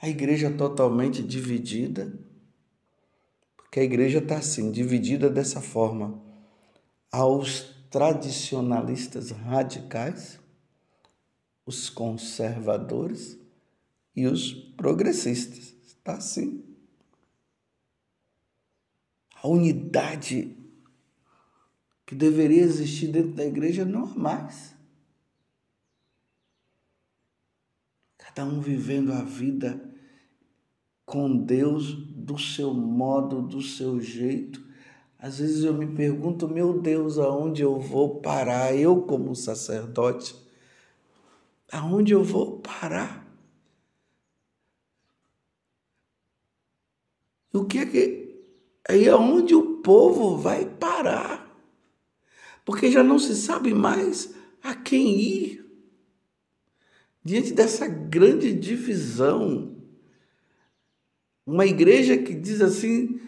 A 0.00 0.08
igreja 0.08 0.50
totalmente 0.50 1.22
dividida, 1.22 2.12
porque 3.56 3.80
a 3.80 3.82
igreja 3.82 4.18
está 4.18 4.38
assim, 4.38 4.70
dividida 4.70 5.28
dessa 5.28 5.60
forma, 5.60 6.22
aos 7.10 7.74
tradicionalistas 7.90 9.30
radicais, 9.30 10.38
os 11.66 11.90
conservadores 11.90 13.38
e 14.14 14.26
os 14.26 14.52
progressistas. 14.52 15.74
Está 15.84 16.14
assim. 16.14 16.64
A 19.42 19.48
unidade 19.48 20.56
que 22.06 22.14
deveria 22.14 22.62
existir 22.62 23.08
dentro 23.08 23.32
da 23.32 23.44
igreja 23.44 23.84
não 23.84 24.04
há 24.04 24.14
mais. 24.14 24.74
Cada 28.16 28.44
um 28.44 28.60
vivendo 28.60 29.12
a 29.12 29.22
vida 29.22 29.87
com 31.08 31.34
Deus 31.34 31.94
do 31.94 32.38
seu 32.38 32.74
modo, 32.74 33.40
do 33.40 33.62
seu 33.62 33.98
jeito. 33.98 34.62
Às 35.18 35.38
vezes 35.38 35.64
eu 35.64 35.72
me 35.72 35.86
pergunto, 35.86 36.46
meu 36.46 36.78
Deus, 36.78 37.18
aonde 37.18 37.62
eu 37.62 37.80
vou 37.80 38.20
parar? 38.20 38.76
Eu, 38.76 39.00
como 39.02 39.34
sacerdote, 39.34 40.36
aonde 41.72 42.12
eu 42.12 42.22
vou 42.22 42.58
parar? 42.58 43.26
O 47.54 47.64
que 47.64 47.78
é 47.78 47.86
que. 47.86 48.44
Aí 48.86 49.08
aonde 49.08 49.54
o 49.54 49.78
povo 49.78 50.36
vai 50.36 50.66
parar? 50.66 51.48
Porque 52.66 52.92
já 52.92 53.02
não 53.02 53.18
se 53.18 53.34
sabe 53.34 53.72
mais 53.72 54.34
a 54.62 54.74
quem 54.74 55.18
ir. 55.18 55.64
Diante 57.24 57.54
dessa 57.54 57.88
grande 57.88 58.52
divisão 58.52 59.77
uma 61.48 61.64
igreja 61.64 62.18
que 62.18 62.34
diz 62.34 62.60
assim 62.60 63.18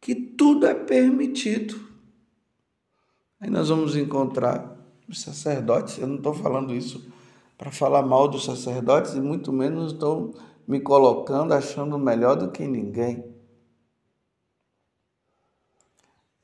que 0.00 0.12
tudo 0.12 0.66
é 0.66 0.74
permitido. 0.74 1.80
Aí 3.38 3.48
nós 3.48 3.68
vamos 3.68 3.94
encontrar 3.94 4.76
os 5.08 5.20
sacerdotes, 5.20 5.98
eu 5.98 6.08
não 6.08 6.16
estou 6.16 6.34
falando 6.34 6.74
isso 6.74 7.06
para 7.56 7.70
falar 7.70 8.02
mal 8.02 8.26
dos 8.26 8.44
sacerdotes 8.44 9.14
e 9.14 9.20
muito 9.20 9.52
menos 9.52 9.92
estou 9.92 10.34
me 10.66 10.80
colocando 10.80 11.54
achando 11.54 11.96
melhor 11.96 12.34
do 12.34 12.50
que 12.50 12.66
ninguém. 12.66 13.24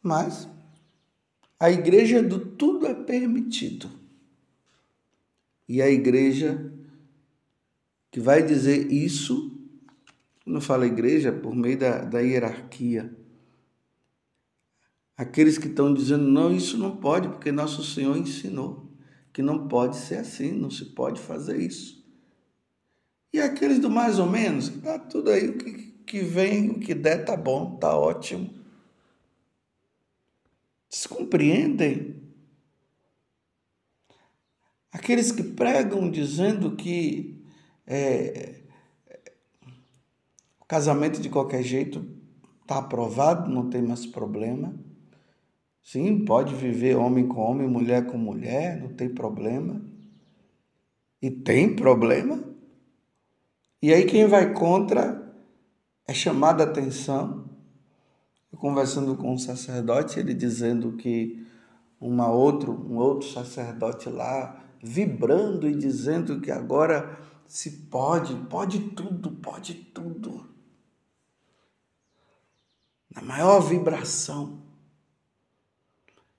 Mas 0.01 0.49
a 1.59 1.73
igreja 1.73 2.23
do 2.23 2.39
tudo 2.39 2.87
é 2.87 2.95
permitido. 2.95 3.91
E 5.69 5.83
a 5.83 5.91
igreja 5.91 6.73
que 8.13 8.21
vai 8.21 8.45
dizer 8.45 8.93
isso 8.93 9.58
quando 10.49 10.63
fala 10.63 10.87
igreja, 10.87 11.31
por 11.31 11.55
meio 11.55 11.79
da, 11.79 11.99
da 11.99 12.21
hierarquia. 12.21 13.15
Aqueles 15.15 15.59
que 15.59 15.69
estão 15.69 15.93
dizendo, 15.93 16.25
não, 16.25 16.51
isso 16.51 16.79
não 16.79 16.97
pode, 16.97 17.29
porque 17.29 17.53
nosso 17.53 17.85
Senhor 17.85 18.17
ensinou 18.17 18.91
que 19.31 19.43
não 19.43 19.69
pode 19.69 19.97
ser 19.97 20.17
assim, 20.17 20.53
não 20.53 20.71
se 20.71 20.87
pode 20.87 21.21
fazer 21.21 21.61
isso. 21.61 22.03
E 23.31 23.39
aqueles 23.39 23.79
do 23.79 23.91
mais 23.91 24.19
ou 24.19 24.27
menos, 24.27 24.71
tá 24.71 24.99
tudo 24.99 25.31
aí, 25.31 25.51
o 25.51 25.59
que, 25.59 25.73
que 26.07 26.21
vem, 26.21 26.71
o 26.71 26.81
que 26.81 26.95
der, 26.95 27.27
tá 27.27 27.37
bom, 27.37 27.77
tá 27.77 27.95
ótimo. 27.95 28.51
Vocês 30.89 31.07
compreendem? 31.07 32.23
Aqueles 34.91 35.31
que 35.31 35.43
pregam 35.43 36.11
dizendo 36.11 36.75
que 36.75 37.45
é, 37.87 38.63
Casamento 40.69 41.19
de 41.19 41.31
qualquer 41.31 41.63
jeito 41.63 42.07
está 42.61 42.77
aprovado, 42.77 43.51
não 43.51 43.71
tem 43.71 43.81
mais 43.81 44.05
problema. 44.05 44.75
Sim, 45.83 46.27
pode 46.27 46.55
viver 46.55 46.95
homem 46.95 47.27
com 47.27 47.41
homem, 47.41 47.67
mulher 47.67 48.05
com 48.05 48.19
mulher, 48.19 48.79
não 48.79 48.91
tem 48.91 49.09
problema. 49.09 49.81
E 51.23 51.31
tem 51.31 51.75
problema. 51.75 52.45
E 53.81 53.95
aí 53.95 54.05
quem 54.05 54.27
vai 54.27 54.53
contra 54.53 55.33
é 56.07 56.13
chamado 56.13 56.61
a 56.61 56.65
atenção. 56.65 57.49
Eu 58.53 58.59
conversando 58.59 59.17
com 59.17 59.33
um 59.33 59.39
sacerdote, 59.39 60.21
ele 60.21 60.35
dizendo 60.35 60.93
que 60.99 61.47
uma 61.99 62.31
outro, 62.31 62.73
um 62.73 62.99
outro 62.99 63.27
sacerdote 63.27 64.11
lá 64.11 64.63
vibrando 64.83 65.67
e 65.67 65.75
dizendo 65.75 66.43
que 66.43 66.51
agora 66.51 67.19
se 67.47 67.71
pode, 67.87 68.35
pode 68.51 68.91
tudo, 68.91 69.31
pode 69.31 69.73
tudo 69.73 70.48
na 73.15 73.23
maior 73.23 73.61
vibração. 73.61 74.63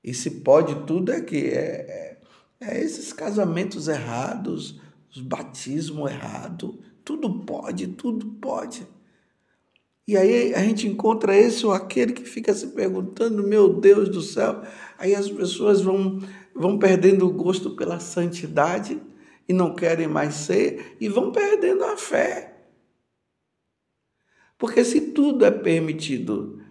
E 0.04 0.14
se 0.14 0.42
pode 0.42 0.86
tudo 0.86 1.12
é 1.12 1.22
que 1.22 1.48
é, 1.48 1.60
é, 1.60 2.22
é 2.62 2.84
esses 2.84 3.12
casamentos 3.12 3.88
errados, 3.88 4.80
os 5.14 5.22
batismos 5.22 6.10
errados, 6.10 6.76
tudo 7.04 7.44
pode, 7.44 7.88
tudo 7.88 8.26
pode. 8.40 8.88
E 10.08 10.18
aí 10.18 10.56
a 10.56 10.60
gente 10.60 10.88
encontra 10.88 11.36
esse 11.36 11.66
ou 11.66 11.72
aquele 11.72 12.14
que 12.14 12.24
fica 12.24 12.54
se 12.54 12.68
perguntando, 12.68 13.44
meu 13.44 13.72
Deus 13.72 14.10
do 14.10 14.22
céu. 14.22 14.64
Aí 14.98 15.14
as 15.14 15.30
pessoas 15.30 15.82
vão, 15.82 16.20
vão 16.56 16.80
perdendo 16.80 17.28
o 17.28 17.34
gosto 17.34 17.76
pela 17.76 18.00
santidade 18.00 19.00
e 19.48 19.54
não 19.54 19.76
querem 19.76 20.08
mais 20.08 20.34
ser 20.34 20.98
e 21.00 21.08
vão 21.08 21.32
perdendo 21.32 21.84
a 21.84 21.96
fé. 21.96 22.59
Porque 24.60 24.84
se 24.84 25.00
tudo 25.00 25.46
é 25.46 25.50
permitido, 25.50 26.62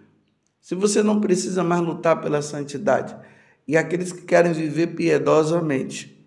se 0.61 0.75
você 0.75 1.03
não 1.03 1.23
precisa 1.23 1.65
mais 1.65 1.81
lutar 1.81 2.21
pela 2.21 2.43
santidade, 2.43 3.17
e 3.67 3.79
aqueles 3.79 4.13
que 4.13 4.23
querem 4.23 4.53
viver 4.53 4.89
piedosamente, 4.89 6.23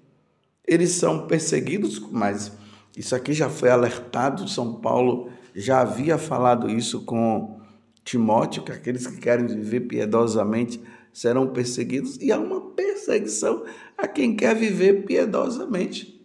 eles 0.68 0.90
são 0.90 1.28
perseguidos, 1.28 2.00
mas 2.12 2.52
isso 2.98 3.16
aqui 3.16 3.32
já 3.32 3.48
foi 3.48 3.70
alertado, 3.70 4.50
São 4.50 4.82
Paulo 4.82 5.30
já 5.56 5.82
havia 5.82 6.18
falado 6.18 6.68
isso 6.68 7.06
com 7.06 7.62
Timóteo, 8.04 8.64
que 8.64 8.72
aqueles 8.72 9.06
que 9.06 9.18
querem 9.18 9.46
viver 9.46 9.82
piedosamente 9.82 10.82
serão 11.14 11.50
perseguidos, 11.50 12.18
e 12.20 12.32
há 12.32 12.40
uma 12.40 12.72
perseguição 12.72 13.64
a 13.96 14.08
quem 14.08 14.36
quer 14.36 14.56
viver 14.56 15.06
piedosamente. 15.06 16.20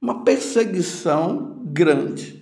Uma 0.00 0.24
perseguição 0.24 1.62
grande 1.64 2.41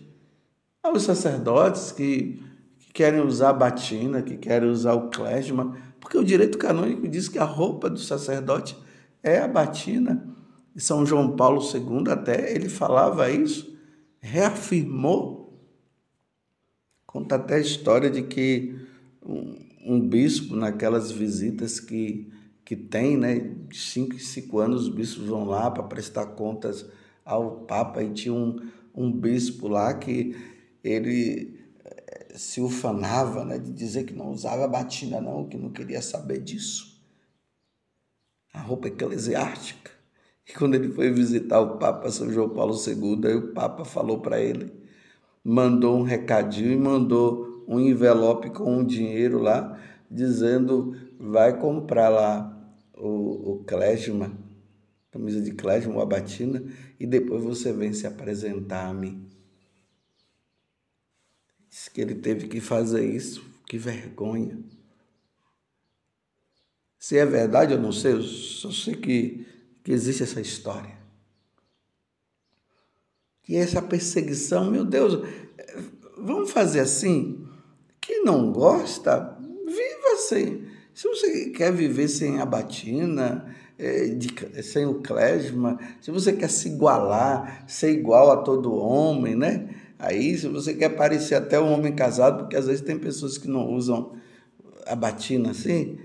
aos 0.83 1.03
sacerdotes 1.03 1.93
que, 1.93 2.43
que 2.79 2.93
querem 2.93 3.21
usar 3.21 3.51
a 3.51 3.55
batina, 3.55 4.23
que 4.23 4.37
querem 4.37 4.69
usar 4.69 4.95
o 4.95 5.11
clésima, 5.11 5.77
porque 6.01 6.17
o 6.17 6.25
direito 6.25 6.59
canônico 6.59 7.07
diz 7.09 7.29
que 7.29 7.39
a 7.39 7.45
roupa 7.45 7.91
do 7.91 7.99
sacerdote 7.99 8.77
é 9.23 9.39
a 9.39 9.49
batina. 9.49 10.27
E 10.75 10.81
São 10.81 11.05
João 11.05 11.37
Paulo 11.37 11.61
II 11.61 12.11
até 12.11 12.55
ele 12.55 12.69
falava 12.69 13.31
isso 13.31 13.71
reafirmou, 14.21 15.59
conta 17.07 17.37
até 17.37 17.55
a 17.55 17.61
história 17.61 18.11
de 18.11 18.23
que 18.23 18.79
um, 19.25 19.57
um 19.85 20.09
bispo, 20.09 20.55
naquelas 20.55 21.11
visitas 21.11 21.81
que, 21.81 22.31
que 22.65 22.77
tem, 22.77 23.17
né, 23.17 23.39
de 23.69 23.79
cinco 23.79 24.15
em 24.15 24.19
cinco 24.19 24.59
anos, 24.59 24.83
os 24.83 24.89
bispos 24.89 25.27
vão 25.27 25.45
lá 25.45 25.71
para 25.71 25.83
prestar 25.83 26.27
contas 26.27 26.87
ao 27.25 27.63
Papa, 27.63 28.03
e 28.03 28.11
tinha 28.11 28.35
um, 28.35 28.61
um 28.95 29.11
bispo 29.11 29.69
lá 29.69 29.95
que 29.95 30.37
ele 30.83 31.59
eh, 31.85 32.35
se 32.37 32.61
ufanava 32.61 33.45
né, 33.45 33.59
de 33.59 33.73
dizer 33.73 34.05
que 34.05 34.15
não 34.15 34.31
usava 34.31 34.67
batina, 34.69 35.21
não, 35.21 35.49
que 35.49 35.57
não 35.57 35.71
queria 35.71 36.03
saber 36.03 36.41
disso. 36.41 37.01
A 38.53 38.61
roupa 38.61 38.89
eclesiástica. 38.89 39.91
E 40.49 40.53
quando 40.53 40.75
ele 40.75 40.91
foi 40.91 41.11
visitar 41.11 41.61
o 41.61 41.79
Papa 41.79 42.11
São 42.11 42.31
João 42.31 42.49
Paulo 42.49 42.75
II, 42.75 43.21
aí 43.25 43.37
o 43.37 43.53
Papa 43.53 43.85
falou 43.85 44.21
para 44.21 44.41
ele, 44.41 44.73
mandou 45.45 45.97
um 45.97 46.03
recadinho 46.03 46.73
e 46.73 46.77
mandou 46.77 47.65
um 47.69 47.79
envelope 47.79 48.51
com 48.51 48.79
um 48.79 48.85
dinheiro 48.85 49.39
lá, 49.39 49.79
dizendo: 50.11 50.97
vai 51.21 51.57
comprar 51.57 52.09
lá 52.09 52.61
o, 52.97 53.53
o 53.53 53.65
camisa 55.13 55.41
de 55.41 55.53
clésima, 55.53 55.95
uma 55.95 56.07
batina, 56.07 56.63
e 56.99 57.07
depois 57.07 57.45
você 57.45 57.73
vem 57.73 57.93
se 57.93 58.07
apresentar 58.07 58.89
a 58.89 58.95
mim. 58.95 59.30
Diz 61.71 61.89
que 61.89 62.01
ele 62.01 62.17
teve 62.17 62.49
que 62.49 62.61
fazer 62.61 63.05
isso, 63.05 63.43
que 63.67 63.79
vergonha. 63.79 64.59
Se 66.99 67.17
é 67.17 67.25
verdade, 67.25 67.73
eu 67.73 67.81
não 67.81 67.93
sei, 67.93 68.13
eu 68.13 68.23
só 68.23 68.71
sei 68.71 68.97
que 68.97 69.47
que 69.83 69.93
existe 69.93 70.23
essa 70.23 70.41
história. 70.41 70.99
E 73.49 73.57
essa 73.57 73.83
perseguição, 73.83 74.71
meu 74.71 74.85
Deus, 74.85 75.27
vamos 76.17 76.51
fazer 76.51 76.81
assim? 76.81 77.47
Quem 78.01 78.25
não 78.25 78.53
gosta, 78.53 79.37
viva 79.67 80.17
sem. 80.29 80.67
Se 80.95 81.09
você 81.09 81.51
quer 81.51 81.73
viver 81.73 82.09
sem 82.09 82.41
a 82.41 82.47
batina, 82.47 83.55
é, 83.79 84.63
sem 84.63 84.87
o 84.87 85.01
clésima, 85.01 85.79
se 86.01 86.11
você 86.11 86.33
quer 86.33 86.51
se 86.51 86.69
igualar, 86.69 87.65
ser 87.67 87.91
igual 87.91 88.31
a 88.31 88.43
todo 88.43 88.75
homem, 88.75 89.35
né? 89.35 89.75
Aí, 90.01 90.37
se 90.39 90.49
você 90.49 90.73
quer 90.73 90.97
parecer 90.97 91.35
até 91.35 91.61
um 91.61 91.73
homem 91.73 91.95
casado, 91.95 92.39
porque 92.39 92.57
às 92.57 92.67
vezes 92.67 92.81
tem 92.81 92.99
pessoas 92.99 93.37
que 93.37 93.47
não 93.47 93.69
usam 93.69 94.17
a 94.87 94.97
batina 94.97 95.51
assim, 95.51 95.99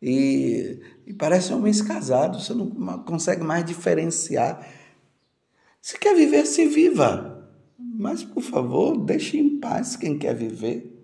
e, 0.00 0.78
e 1.06 1.14
parecem 1.14 1.56
homens 1.56 1.80
casados, 1.80 2.44
você 2.44 2.52
não 2.52 2.68
consegue 3.04 3.42
mais 3.42 3.64
diferenciar. 3.64 4.68
Se 5.80 5.98
quer 5.98 6.14
viver, 6.14 6.44
se 6.44 6.66
viva. 6.66 7.34
Mas, 7.78 8.22
por 8.22 8.42
favor, 8.42 8.96
deixe 8.98 9.38
em 9.38 9.58
paz 9.58 9.96
quem 9.96 10.18
quer 10.18 10.34
viver. 10.34 10.94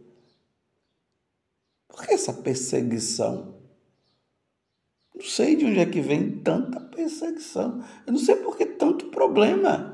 Por 1.88 2.04
que 2.04 2.12
essa 2.12 2.34
perseguição? 2.34 3.54
Não 5.14 5.24
sei 5.24 5.56
de 5.56 5.64
onde 5.64 5.78
é 5.78 5.86
que 5.86 6.02
vem 6.02 6.40
tanta 6.40 6.80
perseguição. 6.80 7.82
Eu 8.06 8.12
não 8.12 8.20
sei 8.20 8.36
por 8.36 8.58
que 8.58 8.66
tanto 8.66 9.06
problema. 9.06 9.93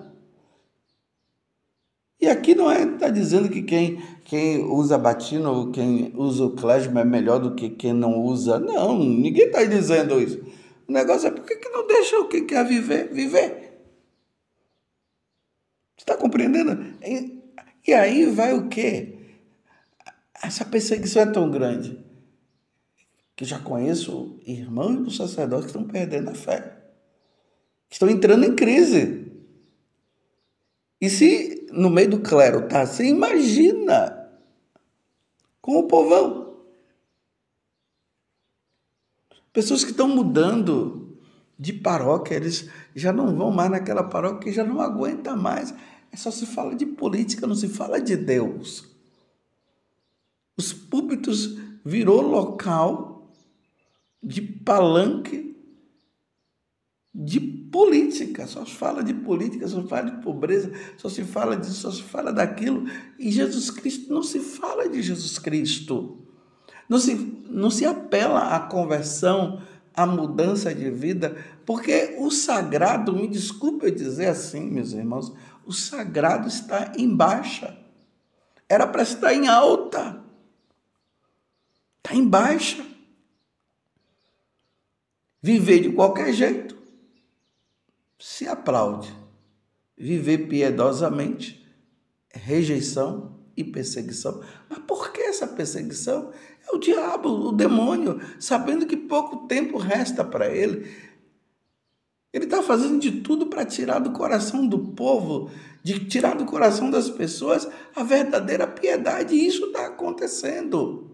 E 2.21 2.29
aqui 2.29 2.55
não 2.55 2.71
é 2.71 2.83
está 2.83 3.09
dizendo 3.09 3.49
que 3.49 3.63
quem, 3.63 4.03
quem 4.25 4.63
usa 4.63 4.99
batina 4.99 5.51
ou 5.51 5.71
quem 5.73 6.13
usa 6.15 6.45
o 6.45 6.55
clésima 6.55 7.01
é 7.01 7.05
melhor 7.05 7.39
do 7.39 7.55
que 7.55 7.71
quem 7.71 7.95
não 7.95 8.21
usa. 8.21 8.59
Não, 8.59 8.99
ninguém 8.99 9.47
está 9.47 9.65
dizendo 9.65 10.21
isso. 10.21 10.39
O 10.87 10.93
negócio 10.93 11.29
é 11.29 11.31
por 11.31 11.45
que 11.45 11.69
não 11.71 11.87
deixa 11.87 12.19
o 12.19 12.29
que 12.29 12.43
quer 12.43 12.67
viver, 12.67 13.11
viver? 13.13 13.71
Você 15.97 16.03
está 16.03 16.17
compreendendo? 16.17 16.95
E, 17.03 17.41
e 17.87 17.95
aí 17.95 18.27
vai 18.27 18.53
o 18.53 18.69
quê? 18.69 19.17
Essa 20.43 20.65
perseguição 20.65 21.23
é 21.23 21.27
tão 21.27 21.51
grande 21.51 21.99
que 23.35 23.45
já 23.47 23.59
conheço 23.59 24.39
irmãos 24.47 25.15
e 25.15 25.17
sacerdotes 25.17 25.67
que 25.67 25.71
estão 25.71 25.85
perdendo 25.85 26.29
a 26.29 26.35
fé, 26.35 26.77
que 27.89 27.95
estão 27.95 28.11
entrando 28.11 28.45
em 28.45 28.55
crise. 28.55 29.33
E 31.01 31.09
se 31.09 31.60
no 31.73 31.91
meio 31.91 32.11
do 32.11 32.21
clero, 32.21 32.69
tá? 32.69 32.87
Você 32.87 33.07
imagina 33.07 34.31
com 35.61 35.79
o 35.79 35.87
povão. 35.87 36.57
Pessoas 39.53 39.85
que 39.85 39.91
estão 39.91 40.09
mudando 40.09 41.19
de 41.59 41.73
paróquia, 41.73 42.37
eles 42.37 42.71
já 42.95 43.13
não 43.13 43.37
vão 43.37 43.51
mais 43.51 43.71
naquela 43.71 44.05
paróquia, 44.05 44.53
já 44.53 44.65
não 44.65 44.81
aguenta 44.81 45.37
mais. 45.37 45.75
É 46.13 46.17
só 46.17 46.31
se 46.31 46.47
fala 46.47 46.75
de 46.75 46.87
política, 46.87 47.47
não 47.47 47.55
se 47.55 47.69
fala 47.69 48.01
de 48.01 48.17
Deus. 48.17 48.89
Os 50.57 50.73
púlpitos 50.73 51.59
virou 51.85 52.23
local 52.23 53.31
de 54.23 54.41
palanque 54.41 55.50
de 57.13 57.41
política, 57.41 58.47
só 58.47 58.65
se 58.65 58.73
fala 58.73 59.03
de 59.03 59.13
política, 59.13 59.67
só 59.67 59.83
se 59.83 59.89
fala 59.89 60.11
de 60.11 60.23
pobreza, 60.23 60.73
só 60.97 61.09
se 61.09 61.25
fala 61.25 61.57
disso, 61.57 61.75
só 61.75 61.91
se 61.91 62.03
fala 62.03 62.33
daquilo, 62.33 62.85
e 63.19 63.33
Jesus 63.33 63.71
Cristo 63.71 64.13
não 64.13 64.23
se 64.23 64.39
fala 64.39 64.89
de 64.89 65.03
Jesus 65.03 65.39
Cristo. 65.39 66.19
Não 66.89 66.99
se, 66.99 67.15
não 67.49 67.71
se 67.71 67.85
apela 67.85 68.55
à 68.55 68.61
conversão, 68.61 69.63
à 69.95 70.07
mudança 70.07 70.75
de 70.75 70.91
vida, 70.91 71.37
porque 71.67 72.17
o 72.19 72.31
sagrado, 72.31 73.13
me 73.13 73.29
desculpe 73.29 73.87
eu 73.87 73.95
dizer 73.95 74.29
assim, 74.29 74.71
meus 74.71 74.93
irmãos, 74.93 75.33
o 75.67 75.73
sagrado 75.73 76.49
está 76.49 76.93
em 76.97 77.09
baixa. 77.15 77.77
Era 78.69 78.87
para 78.87 79.03
estar 79.03 79.35
em 79.35 79.49
alta. 79.49 80.23
Está 81.99 82.17
em 82.17 82.27
baixa. 82.27 82.85
Viver 85.43 85.81
de 85.81 85.93
qualquer 85.93 86.33
jeito 86.33 86.80
se 88.21 88.47
aplaude. 88.47 89.13
Viver 89.97 90.47
piedosamente, 90.47 91.67
rejeição 92.33 93.41
e 93.57 93.65
perseguição. 93.65 94.43
Mas 94.69 94.79
por 94.81 95.13
que 95.13 95.21
essa 95.23 95.47
perseguição? 95.47 96.33
É 96.67 96.75
o 96.75 96.79
diabo, 96.79 97.29
o 97.29 97.53
demônio, 97.53 98.21
sabendo 98.39 98.87
que 98.87 98.97
pouco 98.97 99.49
tempo 99.49 99.79
resta 99.79 100.25
para 100.25 100.49
ele. 100.55 100.91
Ele 102.33 102.45
está 102.45 102.63
fazendo 102.63 103.01
de 103.01 103.21
tudo 103.23 103.47
para 103.47 103.67
tirar 103.67 103.99
do 103.99 104.13
coração 104.13 104.67
do 104.67 104.79
povo, 104.93 105.51
de 105.83 106.07
tirar 106.07 106.37
do 106.37 106.45
coração 106.45 106.91
das 106.91 107.11
pessoas 107.11 107.69
a 107.95 108.03
verdadeira 108.05 108.67
piedade. 108.67 109.35
E 109.35 109.47
isso 109.47 109.67
está 109.67 109.87
acontecendo. 109.87 111.11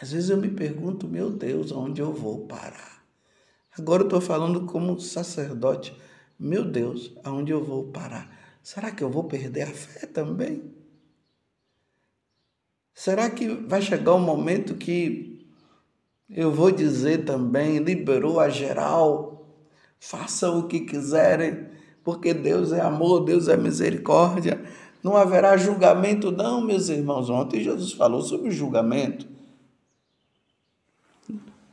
Às 0.00 0.12
vezes 0.12 0.30
eu 0.30 0.36
me 0.36 0.48
pergunto, 0.48 1.06
meu 1.06 1.30
Deus, 1.30 1.70
onde 1.70 2.00
eu 2.00 2.12
vou 2.12 2.46
parar? 2.46 2.93
Agora 3.78 4.02
eu 4.02 4.06
estou 4.06 4.20
falando 4.20 4.66
como 4.66 5.00
sacerdote. 5.00 5.96
Meu 6.38 6.64
Deus, 6.64 7.12
aonde 7.24 7.52
eu 7.52 7.62
vou 7.62 7.84
parar? 7.84 8.30
Será 8.62 8.90
que 8.90 9.02
eu 9.02 9.10
vou 9.10 9.24
perder 9.24 9.62
a 9.62 9.72
fé 9.72 10.06
também? 10.06 10.62
Será 12.94 13.28
que 13.28 13.48
vai 13.48 13.82
chegar 13.82 14.14
um 14.14 14.20
momento 14.20 14.74
que 14.74 15.44
eu 16.30 16.52
vou 16.52 16.70
dizer 16.70 17.24
também, 17.24 17.78
liberou 17.78 18.40
a 18.40 18.48
geral, 18.48 19.46
façam 19.98 20.60
o 20.60 20.68
que 20.68 20.80
quiserem, 20.80 21.68
porque 22.02 22.32
Deus 22.32 22.72
é 22.72 22.80
amor, 22.80 23.24
Deus 23.24 23.48
é 23.48 23.56
misericórdia. 23.56 24.62
Não 25.02 25.16
haverá 25.16 25.56
julgamento, 25.56 26.30
não, 26.30 26.62
meus 26.62 26.88
irmãos. 26.88 27.28
Ontem 27.28 27.62
Jesus 27.62 27.92
falou 27.92 28.22
sobre 28.22 28.50
julgamento. 28.50 29.26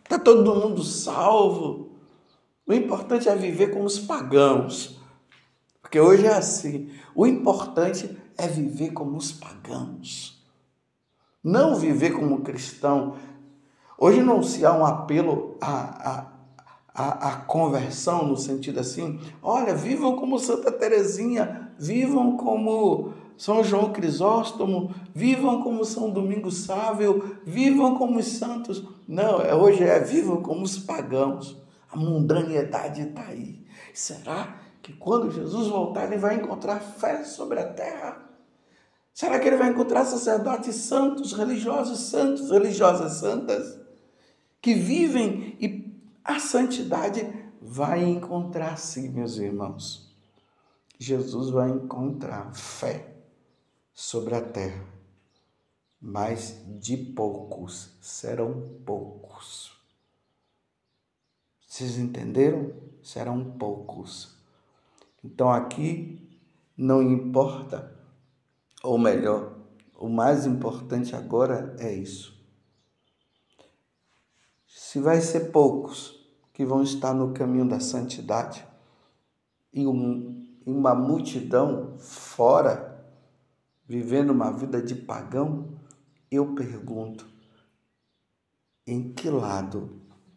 Está 0.03 0.19
todo 0.19 0.55
mundo 0.55 0.83
salvo. 0.83 1.90
O 2.65 2.73
importante 2.73 3.27
é 3.27 3.35
viver 3.35 3.71
como 3.71 3.85
os 3.85 3.99
pagãos. 3.99 4.99
Porque 5.81 5.99
hoje 5.99 6.25
é 6.25 6.33
assim. 6.33 6.89
O 7.13 7.27
importante 7.27 8.17
é 8.37 8.47
viver 8.47 8.91
como 8.91 9.17
os 9.17 9.31
pagãos. 9.31 10.41
Não 11.43 11.75
viver 11.75 12.11
como 12.11 12.41
cristão. 12.41 13.15
Hoje 13.97 14.21
não 14.21 14.41
se 14.41 14.65
há 14.65 14.73
um 14.73 14.85
apelo 14.85 15.57
a, 15.59 16.27
a, 16.93 17.35
conversão 17.47 18.27
no 18.27 18.37
sentido 18.37 18.79
assim, 18.79 19.19
olha, 19.41 19.73
vivam 19.73 20.15
como 20.15 20.39
Santa 20.39 20.71
Teresinha, 20.71 21.71
vivam 21.77 22.37
como 22.37 23.13
São 23.37 23.63
João 23.63 23.91
Crisóstomo, 23.91 24.93
vivam 25.13 25.61
como 25.61 25.85
São 25.85 26.09
Domingos 26.09 26.65
Sávio, 26.65 27.37
vivam 27.45 27.97
como 27.97 28.19
os 28.19 28.27
santos. 28.27 28.83
Não, 29.07 29.41
é, 29.41 29.55
hoje 29.55 29.83
é 29.83 29.99
vivam 29.99 30.41
como 30.41 30.63
os 30.63 30.77
pagãos. 30.77 31.57
A 31.91 31.97
mundanidade 31.97 33.01
está 33.01 33.27
aí. 33.27 33.65
Será 33.93 34.59
que 34.81 34.93
quando 34.93 35.31
Jesus 35.31 35.67
voltar 35.67 36.05
ele 36.05 36.17
vai 36.17 36.35
encontrar 36.35 36.79
fé 36.79 37.23
sobre 37.23 37.59
a 37.59 37.73
terra? 37.73 38.29
Será 39.13 39.39
que 39.39 39.47
ele 39.47 39.57
vai 39.57 39.69
encontrar 39.69 40.05
sacerdotes 40.05 40.75
santos, 40.75 41.33
religiosos 41.33 41.99
santos, 41.99 42.49
religiosas 42.49 43.13
santas, 43.13 43.79
que 44.61 44.73
vivem 44.73 45.57
e 45.59 45.91
a 46.23 46.39
santidade 46.39 47.27
vai 47.61 48.03
encontrar 48.03 48.77
sim, 48.77 49.09
meus 49.09 49.37
irmãos. 49.37 50.11
Jesus 50.97 51.49
vai 51.49 51.69
encontrar 51.69 52.53
fé 52.53 53.15
sobre 53.93 54.35
a 54.35 54.41
terra, 54.41 54.85
mas 55.99 56.61
de 56.79 56.95
poucos 56.95 57.97
serão 58.01 58.79
poucos. 58.85 59.70
Vocês 61.71 61.97
entenderam? 61.97 62.73
Serão 63.01 63.43
poucos. 63.51 64.37
Então 65.23 65.49
aqui 65.49 66.29
não 66.75 67.01
importa, 67.01 67.95
ou 68.83 68.97
melhor, 68.97 69.55
o 69.97 70.09
mais 70.09 70.45
importante 70.45 71.15
agora 71.15 71.75
é 71.79 71.93
isso 71.93 72.41
se 74.91 74.99
vai 74.99 75.21
ser 75.21 75.51
poucos 75.51 76.19
que 76.51 76.65
vão 76.65 76.83
estar 76.83 77.13
no 77.13 77.31
caminho 77.31 77.65
da 77.65 77.79
santidade 77.79 78.67
e 79.71 79.87
um, 79.87 80.45
uma 80.65 80.93
multidão 80.93 81.97
fora, 81.97 83.01
vivendo 83.87 84.31
uma 84.31 84.51
vida 84.51 84.81
de 84.81 84.93
pagão, 84.93 85.79
eu 86.29 86.53
pergunto: 86.55 87.25
em 88.85 89.13
que 89.13 89.29
lado 89.29 90.00